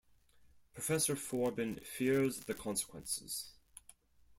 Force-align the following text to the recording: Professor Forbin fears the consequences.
Professor 0.73 1.13
Forbin 1.15 1.79
fears 1.85 2.39
the 2.39 2.55
consequences. 2.55 3.51